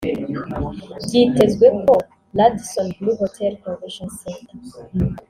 [1.03, 1.93] Byitezwe ko
[2.37, 4.55] Radisson Blu Hotel& Convention Center